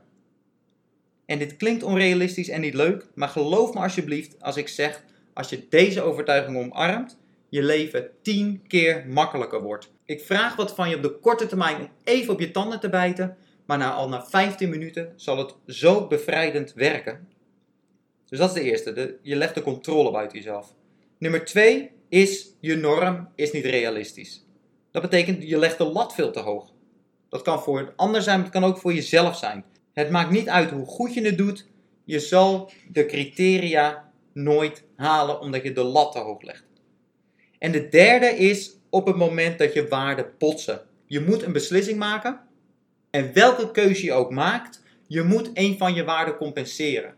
En 1.30 1.40
dit 1.40 1.58
klinkt 1.58 1.84
onrealistisch 1.84 2.50
en 2.50 2.62
niet 2.62 2.74
leuk, 2.74 3.06
maar 3.14 3.28
geloof 3.28 3.74
me 3.74 3.80
alsjeblieft 3.80 4.42
als 4.42 4.58
ik 4.58 4.68
zeg, 4.68 5.04
als 5.34 5.50
je 5.50 5.66
deze 5.70 6.02
overtuiging 6.02 6.58
omarmt, 6.58 7.18
je 7.50 7.64
leven 7.64 8.10
10 8.22 8.64
keer 8.68 9.06
makkelijker 9.08 9.62
wordt. 9.62 9.92
Ik 10.06 10.22
vraag 10.22 10.56
wat 10.56 10.76
van 10.76 10.90
je 10.90 10.96
op 10.96 11.02
de 11.02 11.20
korte 11.20 11.48
termijn 11.48 11.82
om 11.82 11.90
even 12.04 12.34
op 12.34 12.40
je 12.40 12.52
tanden 12.52 12.80
te 12.80 12.90
bijten, 12.90 13.38
maar 13.66 13.78
na, 13.78 13.92
al 13.92 14.10
na 14.10 14.26
15 14.26 14.70
minuten 14.70 15.14
zal 15.16 15.38
het 15.38 15.56
zo 15.68 16.08
bevrijdend 16.08 16.74
werken. 16.74 17.28
Dus 18.26 18.40
dat 18.40 18.50
is 18.50 18.62
de 18.62 18.70
eerste, 18.70 19.18
je 19.22 19.36
legt 19.36 19.56
de 19.56 19.62
controle 19.62 20.12
buiten 20.12 20.38
jezelf. 20.38 20.74
Nummer 21.18 21.46
2 21.46 21.92
is 22.08 22.56
je 22.60 22.76
norm 22.76 23.30
is 23.36 23.52
niet 23.52 23.66
realistisch. 23.66 24.46
Dat 24.92 25.02
betekent 25.02 25.44
je 25.44 25.58
legt 25.58 25.78
de 25.78 25.86
lat 25.86 26.14
veel 26.14 26.32
te 26.32 26.40
hoog. 26.40 26.72
Dat 27.30 27.42
kan 27.42 27.62
voor 27.62 27.80
een 27.80 27.96
ander 27.96 28.22
zijn, 28.22 28.36
maar 28.36 28.46
het 28.52 28.60
kan 28.60 28.70
ook 28.70 28.78
voor 28.78 28.94
jezelf 28.94 29.38
zijn. 29.38 29.66
Het 30.00 30.10
maakt 30.10 30.32
niet 30.32 30.50
uit 30.50 30.70
hoe 30.70 30.86
goed 30.86 31.14
je 31.14 31.22
het 31.22 31.38
doet, 31.38 31.68
je 32.04 32.20
zal 32.20 32.72
de 32.92 33.06
criteria 33.06 34.12
nooit 34.34 34.84
halen 34.96 35.40
omdat 35.40 35.64
je 35.64 35.72
de 35.72 35.84
lat 35.84 36.12
te 36.12 36.20
hoog 36.20 36.42
legt. 36.42 36.66
En 37.58 37.72
de 37.72 37.90
derde 37.90 38.26
is 38.26 38.78
op 38.90 39.08
het 39.08 39.16
moment 39.16 39.58
dat 39.58 39.74
je 39.74 39.88
waarden 39.88 40.32
botsen. 40.38 40.82
Je 41.06 41.20
moet 41.20 41.44
een 41.44 41.52
beslissing 41.52 41.98
maken 41.98 42.40
en 43.10 43.34
welke 43.34 43.72
keuze 43.72 44.06
je 44.06 44.14
ook 44.14 44.32
maakt, 44.32 44.84
je 45.08 45.24
moet 45.24 45.50
een 45.54 45.78
van 45.78 45.94
je 45.94 46.04
waarden 46.04 46.38
compenseren. 46.38 47.16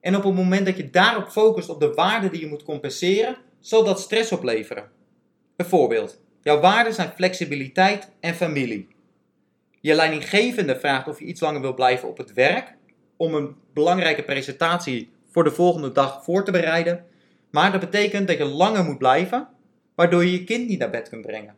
En 0.00 0.16
op 0.16 0.24
het 0.24 0.34
moment 0.34 0.66
dat 0.66 0.76
je 0.76 0.90
daarop 0.90 1.28
focust 1.28 1.68
op 1.68 1.80
de 1.80 1.94
waarde 1.94 2.30
die 2.30 2.40
je 2.40 2.48
moet 2.48 2.62
compenseren, 2.62 3.36
zal 3.60 3.84
dat 3.84 4.00
stress 4.00 4.32
opleveren. 4.32 4.90
Bijvoorbeeld, 5.56 6.20
jouw 6.42 6.60
waarden 6.60 6.94
zijn 6.94 7.12
flexibiliteit 7.16 8.10
en 8.20 8.34
familie. 8.34 8.95
Je 9.86 9.94
leidinggevende 9.94 10.78
vraagt 10.78 11.08
of 11.08 11.18
je 11.18 11.24
iets 11.24 11.40
langer 11.40 11.60
wil 11.60 11.74
blijven 11.74 12.08
op 12.08 12.18
het 12.18 12.32
werk 12.32 12.74
om 13.16 13.34
een 13.34 13.56
belangrijke 13.74 14.22
presentatie 14.22 15.12
voor 15.30 15.44
de 15.44 15.50
volgende 15.50 15.92
dag 15.92 16.24
voor 16.24 16.44
te 16.44 16.50
bereiden. 16.50 17.04
Maar 17.50 17.72
dat 17.72 17.80
betekent 17.80 18.28
dat 18.28 18.38
je 18.38 18.44
langer 18.44 18.84
moet 18.84 18.98
blijven, 18.98 19.48
waardoor 19.94 20.24
je 20.24 20.32
je 20.32 20.44
kind 20.44 20.68
niet 20.68 20.78
naar 20.78 20.90
bed 20.90 21.08
kunt 21.08 21.26
brengen. 21.26 21.54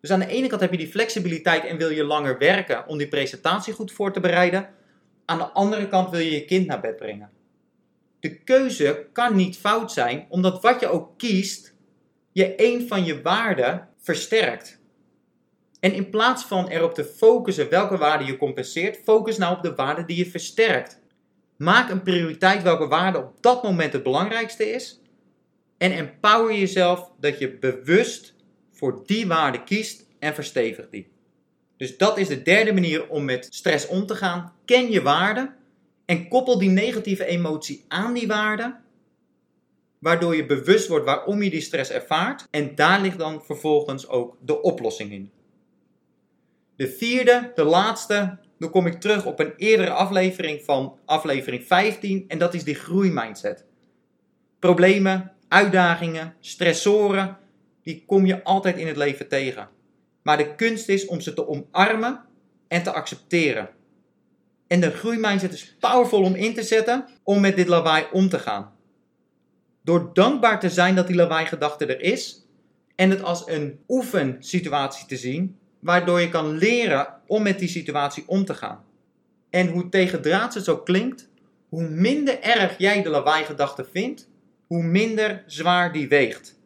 Dus 0.00 0.10
aan 0.10 0.20
de 0.20 0.26
ene 0.26 0.46
kant 0.46 0.60
heb 0.60 0.70
je 0.70 0.76
die 0.76 0.88
flexibiliteit 0.88 1.64
en 1.64 1.76
wil 1.76 1.90
je 1.90 2.04
langer 2.04 2.38
werken 2.38 2.86
om 2.86 2.98
die 2.98 3.08
presentatie 3.08 3.72
goed 3.72 3.92
voor 3.92 4.12
te 4.12 4.20
bereiden. 4.20 4.68
Aan 5.24 5.38
de 5.38 5.44
andere 5.44 5.88
kant 5.88 6.10
wil 6.10 6.20
je 6.20 6.30
je 6.30 6.44
kind 6.44 6.66
naar 6.66 6.80
bed 6.80 6.96
brengen. 6.96 7.30
De 8.20 8.38
keuze 8.38 9.06
kan 9.12 9.36
niet 9.36 9.56
fout 9.56 9.92
zijn, 9.92 10.26
omdat 10.28 10.62
wat 10.62 10.80
je 10.80 10.88
ook 10.88 11.18
kiest, 11.18 11.74
je 12.32 12.54
een 12.56 12.88
van 12.88 13.04
je 13.04 13.22
waarden 13.22 13.88
versterkt. 13.98 14.80
En 15.86 15.94
in 15.94 16.10
plaats 16.10 16.44
van 16.44 16.68
erop 16.68 16.94
te 16.94 17.04
focussen 17.04 17.68
welke 17.68 17.96
waarde 17.96 18.24
je 18.24 18.36
compenseert, 18.36 18.98
focus 19.04 19.38
nou 19.38 19.56
op 19.56 19.62
de 19.62 19.74
waarde 19.74 20.04
die 20.04 20.16
je 20.16 20.30
versterkt. 20.30 21.00
Maak 21.56 21.90
een 21.90 22.02
prioriteit 22.02 22.62
welke 22.62 22.86
waarde 22.86 23.18
op 23.18 23.32
dat 23.40 23.62
moment 23.62 23.92
het 23.92 24.02
belangrijkste 24.02 24.70
is. 24.70 25.00
En 25.78 25.92
empower 25.92 26.58
jezelf 26.58 27.10
dat 27.20 27.38
je 27.38 27.58
bewust 27.58 28.34
voor 28.72 29.02
die 29.06 29.26
waarde 29.26 29.62
kiest 29.62 30.06
en 30.18 30.34
verstevigt 30.34 30.90
die. 30.90 31.08
Dus 31.76 31.96
dat 31.96 32.18
is 32.18 32.28
de 32.28 32.42
derde 32.42 32.72
manier 32.72 33.08
om 33.08 33.24
met 33.24 33.46
stress 33.50 33.86
om 33.86 34.06
te 34.06 34.14
gaan. 34.14 34.52
Ken 34.64 34.90
je 34.90 35.02
waarde 35.02 35.54
en 36.04 36.28
koppel 36.28 36.58
die 36.58 36.70
negatieve 36.70 37.24
emotie 37.24 37.84
aan 37.88 38.12
die 38.12 38.26
waarde, 38.26 38.76
waardoor 39.98 40.36
je 40.36 40.46
bewust 40.46 40.88
wordt 40.88 41.06
waarom 41.06 41.42
je 41.42 41.50
die 41.50 41.60
stress 41.60 41.90
ervaart. 41.90 42.46
En 42.50 42.74
daar 42.74 43.00
ligt 43.00 43.18
dan 43.18 43.44
vervolgens 43.44 44.08
ook 44.08 44.36
de 44.40 44.62
oplossing 44.62 45.12
in. 45.12 45.34
De 46.76 46.88
vierde, 46.88 47.52
de 47.54 47.64
laatste, 47.64 48.38
dan 48.58 48.70
kom 48.70 48.86
ik 48.86 49.00
terug 49.00 49.26
op 49.26 49.40
een 49.40 49.52
eerdere 49.56 49.90
aflevering 49.90 50.62
van 50.64 50.98
aflevering 51.04 51.64
15 51.64 52.24
en 52.28 52.38
dat 52.38 52.54
is 52.54 52.64
die 52.64 52.74
groeimindset. 52.74 53.64
Problemen, 54.58 55.32
uitdagingen, 55.48 56.34
stressoren, 56.40 57.38
die 57.82 58.04
kom 58.06 58.26
je 58.26 58.44
altijd 58.44 58.76
in 58.76 58.86
het 58.86 58.96
leven 58.96 59.28
tegen. 59.28 59.68
Maar 60.22 60.36
de 60.36 60.54
kunst 60.54 60.88
is 60.88 61.06
om 61.06 61.20
ze 61.20 61.32
te 61.32 61.48
omarmen 61.48 62.24
en 62.68 62.82
te 62.82 62.92
accepteren. 62.92 63.68
En 64.66 64.80
de 64.80 64.90
groeimindset 64.90 65.52
is 65.52 65.76
powerful 65.80 66.22
om 66.22 66.34
in 66.34 66.54
te 66.54 66.62
zetten 66.62 67.04
om 67.22 67.40
met 67.40 67.56
dit 67.56 67.68
lawaai 67.68 68.06
om 68.12 68.28
te 68.28 68.38
gaan. 68.38 68.74
Door 69.82 70.10
dankbaar 70.12 70.60
te 70.60 70.70
zijn 70.70 70.94
dat 70.94 71.06
die 71.06 71.16
lawaai-gedachte 71.16 71.86
er 71.86 72.00
is 72.00 72.46
en 72.94 73.10
het 73.10 73.22
als 73.22 73.48
een 73.48 73.78
oefensituatie 73.88 75.06
te 75.06 75.16
zien, 75.16 75.58
waardoor 75.86 76.20
je 76.20 76.28
kan 76.28 76.58
leren 76.58 77.06
om 77.26 77.42
met 77.42 77.58
die 77.58 77.68
situatie 77.68 78.24
om 78.26 78.44
te 78.44 78.54
gaan. 78.54 78.84
En 79.50 79.68
hoe 79.68 79.88
tegendraads 79.88 80.54
het 80.54 80.64
zo 80.64 80.76
klinkt, 80.76 81.28
hoe 81.68 81.88
minder 81.88 82.40
erg 82.40 82.78
jij 82.78 83.02
de 83.02 83.08
lawaai-gedachte 83.08 83.86
vindt, 83.92 84.28
hoe 84.66 84.82
minder 84.82 85.44
zwaar 85.46 85.92
die 85.92 86.08
weegt. 86.08 86.58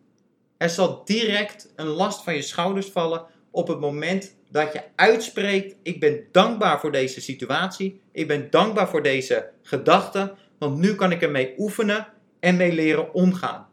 Er 0.56 0.68
zal 0.68 1.04
direct 1.04 1.72
een 1.76 1.86
last 1.86 2.24
van 2.24 2.34
je 2.34 2.42
schouders 2.42 2.86
vallen 2.86 3.24
op 3.50 3.68
het 3.68 3.80
moment 3.80 4.36
dat 4.50 4.72
je 4.72 4.82
uitspreekt: 4.96 5.76
Ik 5.82 6.00
ben 6.00 6.24
dankbaar 6.32 6.80
voor 6.80 6.92
deze 6.92 7.20
situatie, 7.20 8.00
ik 8.12 8.28
ben 8.28 8.50
dankbaar 8.50 8.88
voor 8.88 9.02
deze 9.02 9.50
gedachte, 9.62 10.34
want 10.58 10.78
nu 10.78 10.94
kan 10.94 11.12
ik 11.12 11.22
ermee 11.22 11.54
oefenen 11.58 12.06
en 12.38 12.56
mee 12.56 12.72
leren 12.72 13.14
omgaan. 13.14 13.68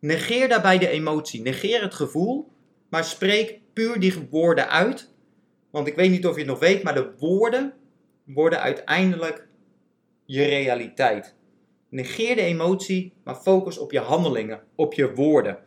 Negeer 0.00 0.48
daarbij 0.48 0.78
de 0.78 0.88
emotie, 0.88 1.42
negeer 1.42 1.82
het 1.82 1.94
gevoel, 1.94 2.48
maar 2.88 3.04
spreek 3.04 3.62
puur 3.74 4.00
die 4.00 4.26
woorden 4.30 4.68
uit. 4.68 5.12
Want 5.70 5.86
ik 5.86 5.94
weet 5.94 6.10
niet 6.10 6.26
of 6.26 6.34
je 6.34 6.40
het 6.40 6.50
nog 6.50 6.58
weet, 6.58 6.82
maar 6.82 6.94
de 6.94 7.12
woorden 7.18 7.74
worden 8.24 8.60
uiteindelijk 8.60 9.48
je 10.24 10.44
realiteit. 10.44 11.34
Negeer 11.88 12.36
de 12.36 12.42
emotie, 12.42 13.12
maar 13.24 13.34
focus 13.34 13.78
op 13.78 13.92
je 13.92 14.00
handelingen, 14.00 14.62
op 14.74 14.94
je 14.94 15.14
woorden. 15.14 15.58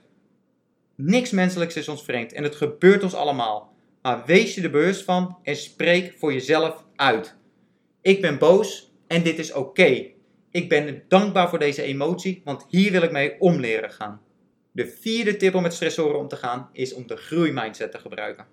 Niks 0.96 1.32
menselijks 1.32 1.76
is 1.76 1.88
ons 1.88 2.04
vreemd 2.04 2.34
en 2.34 2.44
het 2.44 2.56
gebeurt 2.56 3.04
ons 3.04 3.14
allemaal. 3.14 3.76
Maar 4.02 4.24
wees 4.26 4.56
je 4.56 4.62
er 4.62 4.70
bewust 4.70 5.04
van 5.04 5.38
en 5.44 5.56
spreek 5.56 6.14
voor 6.18 6.34
jezelf 6.34 6.86
uit. 6.96 7.36
Ik 8.02 8.22
ben 8.22 8.38
boos 8.38 8.92
en 9.08 9.24
dit 9.24 9.40
is 9.40 9.54
oké. 9.54 10.06
Ik 10.52 10.70
ben 10.70 11.04
dankbaar 11.08 11.50
voor 11.50 11.60
deze 11.60 11.82
emotie, 11.82 12.42
want 12.44 12.66
hier 12.70 12.92
wil 12.92 13.02
ik 13.02 13.12
mee 13.12 13.40
om 13.40 13.60
leren 13.60 13.92
gaan. 13.92 14.22
De 14.78 14.88
vierde 14.88 15.38
tip 15.38 15.56
om 15.56 15.62
met 15.62 15.74
stressoren 15.74 16.20
om 16.20 16.28
te 16.28 16.36
gaan 16.36 16.70
is 16.72 16.94
om 16.94 17.08
de 17.08 17.16
groeimindset 17.16 17.92
te 17.92 18.00
gebruiken. 18.00 18.46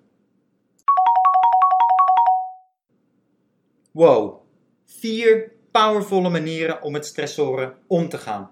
Wow, 3.90 4.40
vier 4.84 5.52
powervolle 5.70 6.28
manieren 6.28 6.82
om 6.82 6.92
met 6.92 7.06
stressoren 7.06 7.74
om 7.86 8.08
te 8.08 8.18
gaan. 8.18 8.50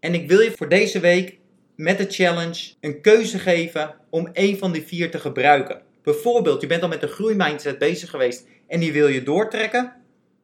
En 0.00 0.14
ik 0.14 0.28
wil 0.28 0.40
je 0.40 0.52
voor 0.56 0.68
deze 0.68 1.00
week 1.00 1.38
met 1.76 1.98
de 1.98 2.06
challenge 2.08 2.74
een 2.80 3.00
keuze 3.00 3.38
geven 3.38 3.94
om 4.10 4.28
een 4.32 4.58
van 4.58 4.72
die 4.72 4.82
vier 4.82 5.10
te 5.10 5.18
gebruiken. 5.18 5.82
Bijvoorbeeld, 6.02 6.60
je 6.60 6.66
bent 6.66 6.82
al 6.82 6.88
met 6.88 7.00
de 7.00 7.08
groeimindset 7.08 7.78
bezig 7.78 8.10
geweest 8.10 8.46
en 8.66 8.80
die 8.80 8.92
wil 8.92 9.08
je 9.08 9.22
doortrekken. 9.22 9.92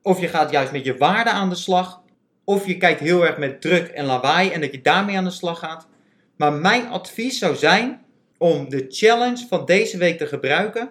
Of 0.02 0.20
je 0.20 0.28
gaat 0.28 0.50
juist 0.50 0.72
met 0.72 0.84
je 0.84 0.96
waarde 0.96 1.30
aan 1.30 1.48
de 1.48 1.54
slag. 1.54 2.02
Of 2.44 2.66
je 2.66 2.76
kijkt 2.76 3.00
heel 3.00 3.26
erg 3.26 3.38
met 3.38 3.60
druk 3.60 3.88
en 3.88 4.04
lawaai 4.04 4.50
en 4.50 4.60
dat 4.60 4.72
je 4.72 4.80
daarmee 4.80 5.16
aan 5.16 5.24
de 5.24 5.30
slag 5.30 5.58
gaat. 5.58 5.90
Maar 6.36 6.52
mijn 6.52 6.88
advies 6.88 7.38
zou 7.38 7.56
zijn 7.56 8.02
om 8.38 8.68
de 8.68 8.86
challenge 8.88 9.46
van 9.48 9.64
deze 9.64 9.98
week 9.98 10.18
te 10.18 10.26
gebruiken 10.26 10.90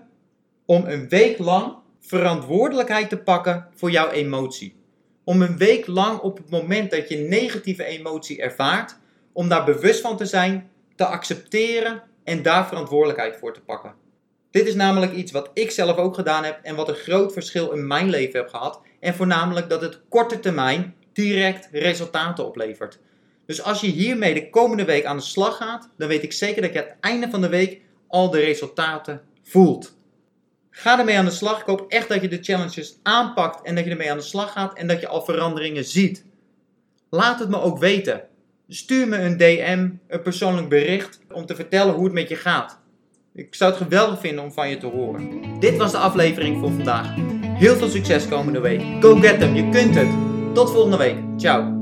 om 0.66 0.86
een 0.86 1.10
week 1.10 1.38
lang 1.38 1.76
verantwoordelijkheid 2.00 3.10
te 3.10 3.18
pakken 3.18 3.68
voor 3.76 3.92
jouw 3.92 4.10
emotie. 4.10 4.76
Om 5.24 5.42
een 5.42 5.58
week 5.58 5.88
lang 5.88 6.20
op 6.20 6.38
het 6.38 6.50
moment 6.50 6.92
dat 6.92 7.10
je 7.10 7.18
negatieve 7.18 7.84
emotie 7.84 8.42
ervaart, 8.42 8.98
om 9.34 9.50
daar 9.50 9.66
bewust 9.66 10.02
van 10.02 10.18
te 10.18 10.26
zijn, 10.26 10.70
te 10.96 11.06
accepteren 11.06 12.04
en 12.24 12.42
daar 12.42 12.68
verantwoordelijkheid 12.68 13.38
voor 13.38 13.54
te 13.54 13.62
pakken. 13.62 13.94
Dit 14.52 14.68
is 14.68 14.76
namelijk 14.76 15.14
iets 15.14 15.32
wat 15.32 15.50
ik 15.54 15.72
zelf 15.72 15.98
ook 15.98 16.16
gedaan 16.16 16.44
heb 16.44 16.60
en 16.64 16.76
wat 16.76 16.90
een 16.90 16.96
groot 16.96 17.34
verschil 17.34 17.72
in 17.72 17.88
mijn 17.88 18.10
leven 18.10 18.40
heb 18.40 18.50
gehad. 18.50 18.82
En 19.00 19.16
voornamelijk 19.16 19.70
dat 19.70 19.82
het 19.82 20.02
korte 20.10 20.40
termijn 20.40 20.96
direct 21.14 21.70
resultaten 21.72 22.46
oplevert. 22.46 23.00
Dus 23.46 23.62
als 23.64 23.82
je 23.82 23.88
hiermee 23.88 24.34
de 24.34 24.50
komende 24.50 24.86
week 24.86 25.06
aan 25.06 25.18
de 25.18 25.24
slag 25.24 25.58
gaat, 25.58 25.90
dan 25.98 26.08
weet 26.08 26.24
ik 26.24 26.34
zeker 26.34 26.62
dat 26.62 26.74
je 26.74 26.80
aan 26.80 26.88
het 26.88 26.98
einde 27.00 27.30
van 27.30 27.42
de 27.42 27.50
week 27.50 27.82
al 28.08 28.30
de 28.30 28.40
resultaten 28.40 29.22
voelt. 29.44 30.00
Ga 30.70 31.00
ermee 31.00 31.18
aan 31.18 31.26
de 31.26 31.32
slag. 31.32 31.60
Ik 31.60 31.66
hoop 31.66 31.86
echt 31.92 32.08
dat 32.08 32.22
je 32.22 32.28
de 32.28 32.40
challenges 32.42 33.00
aanpakt 33.04 33.66
en 33.66 33.76
dat 33.76 33.84
je 33.84 33.90
ermee 33.90 34.12
aan 34.12 34.18
de 34.18 34.24
slag 34.24 34.52
gaat 34.52 34.78
en 34.78 34.88
dat 34.88 35.02
je 35.02 35.08
al 35.08 35.22
veranderingen 35.22 35.86
ziet. 35.86 36.26
Laat 37.10 37.40
het 37.40 37.50
me 37.50 37.62
ook 37.62 37.80
weten. 37.80 38.22
Stuur 38.68 39.08
me 39.08 39.18
een 39.18 39.38
DM, 39.38 39.90
een 40.08 40.22
persoonlijk 40.22 40.70
bericht 40.70 41.20
om 41.32 41.46
te 41.46 41.56
vertellen 41.56 41.94
hoe 41.94 42.04
het 42.04 42.14
met 42.14 42.30
je 42.30 42.36
gaat. 42.36 42.80
Ik 43.34 43.56
zou 43.56 43.72
het 43.72 43.82
geweldig 43.82 44.20
vinden 44.20 44.44
om 44.44 44.52
van 44.52 44.70
je 44.70 44.78
te 44.78 44.86
horen. 44.86 45.30
Dit 45.60 45.78
was 45.78 45.92
de 45.92 45.98
aflevering 45.98 46.60
voor 46.60 46.72
vandaag. 46.72 47.14
Heel 47.44 47.76
veel 47.76 47.90
succes 47.90 48.28
komende 48.28 48.60
week. 48.60 48.82
Go 49.00 49.16
get 49.16 49.40
them, 49.40 49.56
je 49.56 49.70
kunt 49.70 49.96
het. 49.96 50.10
Tot 50.54 50.72
volgende 50.72 50.98
week. 50.98 51.18
Ciao. 51.38 51.81